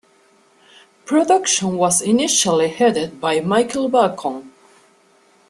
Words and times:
Production 1.05 1.77
was 1.77 2.01
initially 2.01 2.69
headed 2.69 3.21
by 3.21 3.39
Michael 3.39 3.87
Balcon. 3.87 4.49